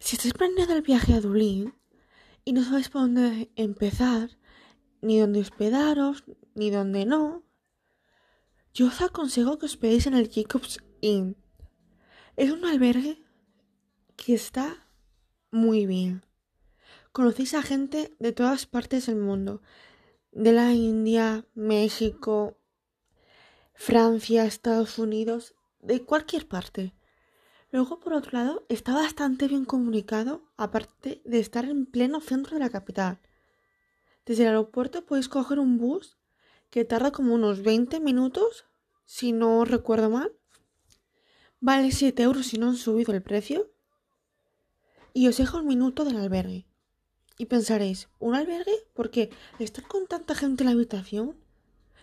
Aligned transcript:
Si 0.00 0.16
estáis 0.16 0.34
planeando 0.34 0.74
el 0.74 0.82
viaje 0.82 1.14
a 1.14 1.20
Dublín 1.20 1.74
y 2.44 2.52
no 2.52 2.64
sabéis 2.64 2.88
por 2.88 3.02
dónde 3.02 3.50
empezar, 3.56 4.38
ni 5.00 5.18
dónde 5.18 5.40
hospedaros, 5.40 6.24
ni 6.54 6.70
dónde 6.70 7.04
no, 7.04 7.44
yo 8.72 8.86
os 8.86 9.00
aconsejo 9.00 9.58
que 9.58 9.66
os 9.66 9.72
hospedéis 9.72 10.06
en 10.06 10.14
el 10.14 10.30
Jacobs 10.30 10.78
Inn. 11.00 11.36
Es 12.36 12.52
un 12.52 12.64
albergue 12.64 13.24
que 14.16 14.34
está 14.34 14.86
muy 15.50 15.86
bien. 15.86 16.24
Conocéis 17.12 17.54
a 17.54 17.62
gente 17.62 18.14
de 18.20 18.32
todas 18.32 18.66
partes 18.66 19.06
del 19.06 19.16
mundo, 19.16 19.62
de 20.30 20.52
la 20.52 20.72
India, 20.72 21.46
México, 21.54 22.56
Francia, 23.74 24.44
Estados 24.44 24.98
Unidos, 24.98 25.54
de 25.80 26.04
cualquier 26.04 26.46
parte. 26.46 26.94
Luego, 27.70 28.00
por 28.00 28.14
otro 28.14 28.30
lado, 28.32 28.64
está 28.68 28.94
bastante 28.94 29.46
bien 29.46 29.66
comunicado, 29.66 30.42
aparte 30.56 31.20
de 31.24 31.38
estar 31.38 31.66
en 31.66 31.84
pleno 31.84 32.20
centro 32.20 32.54
de 32.54 32.64
la 32.64 32.70
capital. 32.70 33.18
Desde 34.24 34.44
el 34.44 34.48
aeropuerto 34.48 35.04
podéis 35.04 35.28
coger 35.28 35.58
un 35.58 35.76
bus 35.76 36.16
que 36.70 36.84
tarda 36.84 37.12
como 37.12 37.34
unos 37.34 37.62
20 37.62 38.00
minutos, 38.00 38.64
si 39.04 39.32
no 39.32 39.64
recuerdo 39.64 40.08
mal. 40.08 40.32
Vale 41.60 41.92
7 41.92 42.22
euros 42.22 42.46
si 42.46 42.58
no 42.58 42.68
han 42.68 42.76
subido 42.76 43.12
el 43.12 43.22
precio. 43.22 43.70
Y 45.12 45.28
os 45.28 45.36
dejo 45.36 45.58
un 45.58 45.66
minuto 45.66 46.04
del 46.04 46.16
albergue. 46.16 46.66
Y 47.36 47.46
pensaréis, 47.46 48.08
¿un 48.18 48.34
albergue? 48.34 48.74
Porque 48.94 49.30
estar 49.58 49.86
con 49.86 50.06
tanta 50.06 50.34
gente 50.34 50.62
en 50.62 50.66
la 50.66 50.72
habitación, 50.72 51.36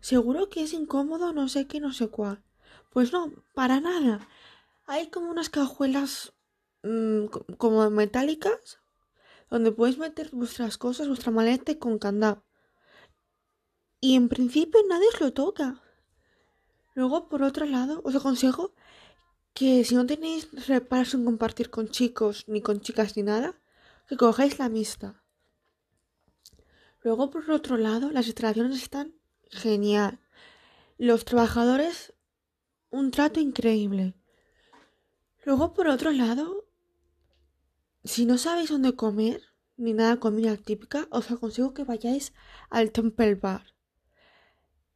seguro 0.00 0.48
que 0.48 0.62
es 0.62 0.72
incómodo, 0.72 1.32
no 1.32 1.48
sé 1.48 1.66
qué, 1.66 1.80
no 1.80 1.92
sé 1.92 2.08
cuál. 2.08 2.42
Pues 2.90 3.12
no, 3.12 3.32
para 3.54 3.80
nada 3.80 4.26
hay 4.90 5.08
como 5.08 5.30
unas 5.30 5.50
cajuelas 5.50 6.32
mmm, 6.82 7.26
como 7.58 7.88
metálicas 7.90 8.80
donde 9.48 9.70
podéis 9.70 9.98
meter 9.98 10.30
vuestras 10.32 10.78
cosas, 10.78 11.08
vuestra 11.08 11.30
maleta 11.30 11.78
con 11.78 11.98
candado. 11.98 12.44
Y 14.00 14.16
en 14.16 14.28
principio 14.28 14.80
nadie 14.88 15.08
os 15.08 15.20
lo 15.20 15.32
toca. 15.32 15.82
Luego, 16.94 17.28
por 17.28 17.42
otro 17.42 17.66
lado, 17.66 18.00
os 18.04 18.14
aconsejo 18.14 18.74
que 19.54 19.84
si 19.84 19.94
no 19.94 20.06
tenéis 20.06 20.48
reparos 20.68 21.14
en 21.14 21.24
compartir 21.24 21.70
con 21.70 21.88
chicos, 21.88 22.44
ni 22.48 22.60
con 22.60 22.80
chicas, 22.80 23.16
ni 23.16 23.22
nada, 23.22 23.60
que 24.08 24.16
cogáis 24.16 24.58
la 24.58 24.68
mixta. 24.68 25.22
Luego, 27.02 27.30
por 27.30 27.48
otro 27.50 27.76
lado, 27.76 28.10
las 28.10 28.26
instalaciones 28.26 28.82
están 28.82 29.14
genial. 29.50 30.20
Los 30.96 31.24
trabajadores, 31.24 32.12
un 32.90 33.10
trato 33.10 33.40
increíble. 33.40 34.19
Luego, 35.44 35.72
por 35.72 35.88
otro 35.88 36.10
lado, 36.10 36.66
si 38.04 38.26
no 38.26 38.38
sabéis 38.38 38.70
dónde 38.70 38.94
comer, 38.94 39.42
ni 39.76 39.94
nada 39.94 40.14
de 40.14 40.20
comida 40.20 40.56
típica, 40.56 41.08
os 41.10 41.30
aconsejo 41.30 41.72
que 41.72 41.84
vayáis 41.84 42.32
al 42.68 42.92
Temple 42.92 43.36
Bar. 43.36 43.74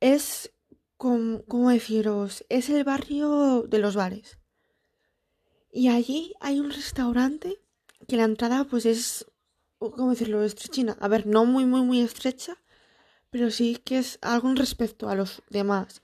Es, 0.01 0.53
como, 0.97 1.71
deciros, 1.71 2.45
es 2.49 2.69
el 2.69 2.85
barrio 2.85 3.63
de 3.63 3.79
los 3.79 3.97
bares. 3.97 4.39
Y 5.73 5.89
allí 5.89 6.35
hay 6.41 6.61
un 6.61 6.71
restaurante 6.71 7.61
que 8.07 8.17
la 8.17 8.25
entrada 8.25 8.65
pues 8.65 8.85
es, 8.85 9.27
¿cómo 9.79 10.11
decirlo?, 10.11 10.45
estrechina. 10.45 10.97
A 11.01 11.09
ver, 11.09 11.27
no 11.27 11.47
muy, 11.47 11.65
muy, 11.65 11.83
muy 11.83 12.01
estrecha, 12.01 12.57
pero 13.31 13.51
sí 13.51 13.77
que 13.85 13.99
es 13.99 14.19
algo 14.21 14.51
en 14.51 14.57
respecto 14.57 15.09
a 15.09 15.15
los 15.15 15.43
demás. 15.49 16.03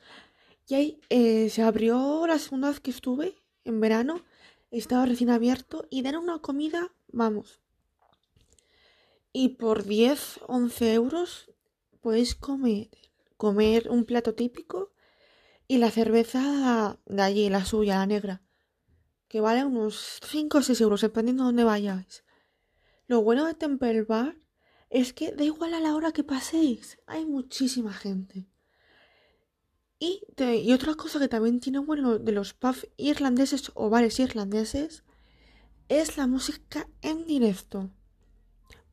Y 0.67 0.75
ahí 0.75 1.01
eh, 1.11 1.51
se 1.51 1.63
abrió 1.63 2.27
la 2.27 2.39
segunda 2.39 2.69
vez 2.69 2.81
que 2.81 2.91
estuve, 2.91 3.37
en 3.65 3.81
verano, 3.81 4.25
estaba 4.71 5.07
recién 5.07 5.31
abierto 5.31 5.87
y 5.91 6.03
dan 6.03 6.17
una 6.17 6.41
comida, 6.41 6.93
vamos. 7.09 7.61
Y 9.33 9.51
por 9.51 9.85
10, 9.85 10.41
11 10.47 10.95
euros 10.95 11.51
podéis 12.01 12.35
comer, 12.35 12.89
comer 13.37 13.89
un 13.91 14.05
plato 14.05 14.35
típico 14.35 14.93
y 15.69 15.79
la 15.79 15.91
cerveza 15.91 16.99
de 17.07 17.23
allí, 17.23 17.49
la 17.49 17.65
suya, 17.65 17.97
la 17.97 18.07
negra, 18.07 18.43
que 19.29 19.41
vale 19.41 19.65
unos 19.65 20.19
5 20.29 20.59
o 20.59 20.63
6 20.63 20.81
euros, 20.81 21.01
dependiendo 21.03 21.45
de 21.45 21.49
dónde 21.49 21.65
vayáis. 21.65 22.25
Lo 23.07 23.23
bueno 23.23 23.45
de 23.47 23.55
Temple 23.55 24.03
Bar 24.03 24.37
es 24.89 25.13
que 25.13 25.31
da 25.33 25.45
igual 25.45 25.75
a 25.75 25.81
la 25.81 25.95
hora 25.95 26.13
que 26.13 26.25
paséis, 26.25 26.99
hay 27.07 27.25
muchísima 27.25 27.93
gente. 27.93 28.49
Y, 30.03 30.23
otra 30.73 30.95
cosa 30.95 31.19
que 31.19 31.29
también 31.29 31.61
tiene 31.61 31.79
bueno 31.79 32.19
de 32.19 32.33
los 32.33 32.55
pubs 32.55 32.89
irlandeses 32.97 33.71
o 33.75 33.91
bares 33.91 34.19
irlandeses 34.19 35.05
es 35.91 36.17
la 36.17 36.27
música 36.27 36.89
en 37.03 37.27
directo. 37.27 37.91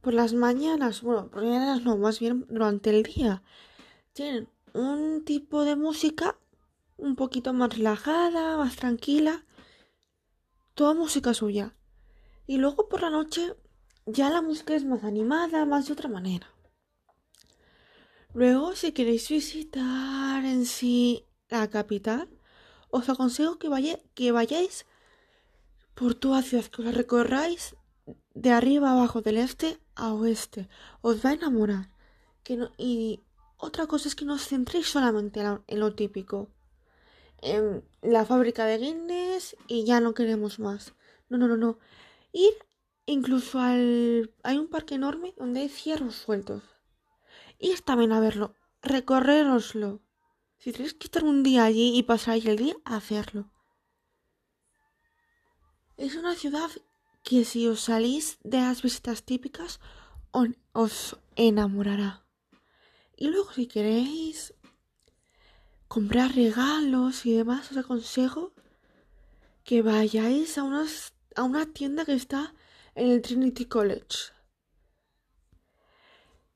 Por 0.01 0.13
las 0.13 0.33
mañanas, 0.33 1.01
bueno, 1.01 1.29
por 1.29 1.43
las 1.43 1.51
mañanas 1.51 1.83
no, 1.83 1.95
más 1.97 2.19
bien 2.19 2.45
durante 2.49 2.89
el 2.89 3.03
día, 3.03 3.41
tienen 4.11 4.49
un 4.73 5.23
tipo 5.23 5.63
de 5.63 5.77
música 5.77 6.37
un 6.97 7.15
poquito 7.15 7.53
más 7.53 7.77
relajada, 7.77 8.57
más 8.57 8.75
tranquila, 8.75 9.45
toda 10.73 10.93
música 10.93 11.33
suya. 11.33 11.73
Y 12.47 12.57
luego 12.57 12.89
por 12.89 13.01
la 13.01 13.09
noche 13.09 13.55
ya 14.05 14.29
la 14.29 14.41
música 14.41 14.75
es 14.75 14.83
más 14.83 15.05
animada, 15.05 15.65
más 15.65 15.87
de 15.87 15.93
otra 15.93 16.09
manera. 16.09 16.47
Luego, 18.37 18.75
si 18.75 18.91
queréis 18.91 19.27
visitar 19.29 20.45
en 20.45 20.67
sí 20.67 21.25
la 21.49 21.71
capital, 21.71 22.29
os 22.91 23.09
aconsejo 23.09 23.57
que, 23.57 23.67
vayáis 24.31 24.85
por 25.95 26.13
toda 26.13 26.43
ciudad, 26.43 26.65
que 26.65 26.83
os 26.83 26.93
recorráis 26.93 27.75
de 28.35 28.51
arriba 28.51 28.91
abajo, 28.91 29.23
del 29.23 29.37
este 29.37 29.79
a 29.95 30.13
oeste. 30.13 30.69
Os 31.01 31.25
va 31.25 31.31
a 31.31 31.33
enamorar. 31.33 31.89
Que 32.43 32.53
y 32.77 33.23
otra 33.57 33.87
cosa 33.87 34.07
es 34.07 34.13
que 34.13 34.25
no 34.25 34.35
os 34.35 34.47
centréis 34.47 34.87
solamente 34.87 35.39
en 35.41 35.79
lo 35.79 35.95
típico. 35.95 36.51
En 37.41 37.83
la 38.03 38.23
fábrica 38.23 38.65
de 38.65 38.77
Guinness 38.77 39.57
y 39.67 39.83
ya 39.83 39.99
no 39.99 40.13
queremos 40.13 40.59
más. 40.59 40.93
No, 41.27 41.39
no, 41.39 41.47
no, 41.47 41.57
no. 41.57 41.79
Ir 42.33 42.53
incluso 43.07 43.59
al... 43.59 44.31
Hay 44.43 44.59
un 44.59 44.67
parque 44.67 44.93
enorme 44.93 45.33
donde 45.37 45.61
hay 45.61 45.69
ciervos 45.69 46.13
sueltos 46.17 46.76
ir 47.59 47.81
también 47.81 48.11
a 48.11 48.19
verlo, 48.19 48.55
recorreroslo. 48.81 50.01
Si 50.57 50.71
tenéis 50.71 50.93
que 50.93 51.05
estar 51.05 51.23
un 51.23 51.43
día 51.43 51.65
allí 51.65 51.97
y 51.97 52.03
pasáis 52.03 52.45
el 52.45 52.57
día, 52.57 52.75
hacerlo. 52.83 53.51
Es 55.97 56.15
una 56.15 56.35
ciudad 56.35 56.69
que 57.23 57.43
si 57.43 57.67
os 57.67 57.81
salís 57.81 58.37
de 58.43 58.59
las 58.59 58.81
visitas 58.81 59.23
típicas 59.23 59.79
os 60.73 61.17
enamorará. 61.35 62.25
Y 63.15 63.27
luego 63.29 63.51
si 63.51 63.67
queréis 63.67 64.53
comprar 65.87 66.35
regalos 66.35 67.25
y 67.25 67.33
demás, 67.33 67.71
os 67.71 67.77
aconsejo 67.77 68.53
que 69.63 69.81
vayáis 69.81 70.57
a, 70.57 70.63
a 71.35 71.43
una 71.43 71.65
tienda 71.73 72.05
que 72.05 72.13
está 72.13 72.53
en 72.95 73.11
el 73.11 73.21
Trinity 73.21 73.65
College. 73.65 74.36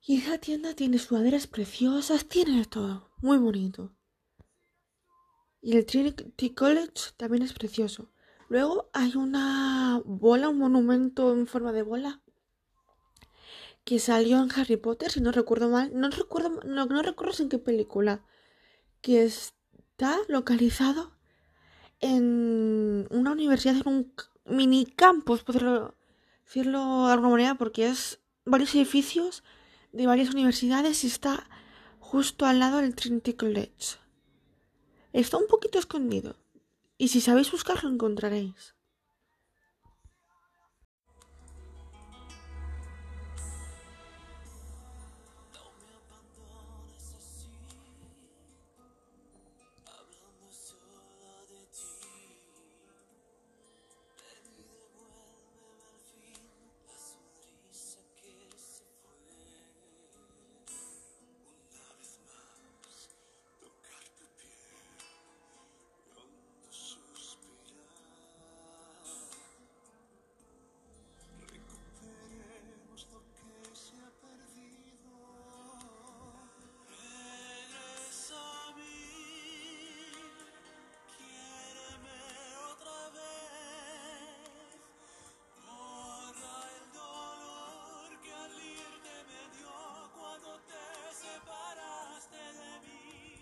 Y 0.03 0.17
esa 0.17 0.39
tienda 0.39 0.73
tiene 0.73 0.97
sudaderas 0.97 1.45
preciosas, 1.45 2.25
tiene 2.25 2.57
de 2.57 2.65
todo, 2.65 3.11
muy 3.21 3.37
bonito. 3.37 3.95
Y 5.61 5.77
el 5.77 5.85
Trinity 5.85 6.55
College 6.55 7.13
también 7.17 7.43
es 7.43 7.53
precioso. 7.53 8.11
Luego 8.49 8.89
hay 8.93 9.15
una 9.15 10.01
bola, 10.03 10.49
un 10.49 10.57
monumento 10.57 11.31
en 11.33 11.45
forma 11.45 11.71
de 11.71 11.83
bola 11.83 12.21
que 13.83 13.99
salió 13.99 14.41
en 14.41 14.51
Harry 14.51 14.77
Potter, 14.77 15.11
si 15.11 15.21
no 15.21 15.31
recuerdo 15.31 15.69
mal. 15.69 15.91
No 15.93 16.09
recuerdo, 16.09 16.49
no, 16.65 16.85
no 16.87 17.01
recuerdo 17.03 17.43
en 17.43 17.49
qué 17.49 17.59
película. 17.59 18.25
Que 19.01 19.23
está 19.23 20.17
localizado 20.27 21.15
en 21.99 23.07
una 23.11 23.31
universidad, 23.31 23.75
en 23.75 23.87
un 23.87 24.13
mini 24.45 24.85
campus, 24.85 25.43
por 25.43 25.55
decirlo 26.43 27.07
de 27.07 27.13
alguna 27.13 27.29
manera, 27.29 27.55
porque 27.55 27.87
es 27.87 28.19
varios 28.45 28.73
edificios 28.75 29.43
de 29.91 30.07
varias 30.07 30.33
universidades 30.33 31.03
y 31.03 31.07
está 31.07 31.47
justo 31.99 32.45
al 32.45 32.59
lado 32.59 32.77
del 32.77 32.95
Trinity 32.95 33.33
College. 33.33 33.97
Está 35.13 35.37
un 35.37 35.47
poquito 35.47 35.79
escondido 35.79 36.35
y 36.97 37.09
si 37.09 37.21
sabéis 37.21 37.51
buscarlo 37.51 37.89
encontraréis. 37.89 38.75